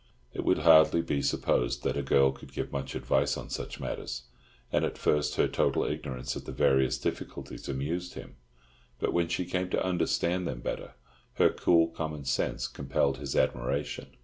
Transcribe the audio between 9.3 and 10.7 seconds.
came to understand them